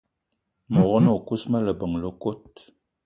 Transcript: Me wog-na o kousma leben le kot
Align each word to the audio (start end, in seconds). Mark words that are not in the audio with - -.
Me 0.71 0.79
wog-na 0.89 1.09
o 1.17 1.19
kousma 1.27 1.59
leben 1.65 1.93
le 2.01 2.09
kot 2.21 2.45